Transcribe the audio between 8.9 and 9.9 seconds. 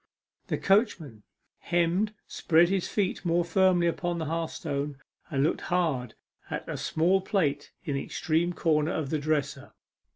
of the dresser.